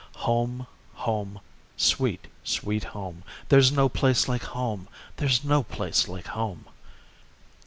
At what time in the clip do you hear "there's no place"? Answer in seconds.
3.49-4.27, 5.17-6.07